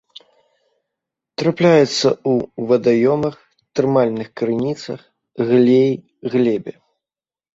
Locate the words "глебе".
6.37-6.73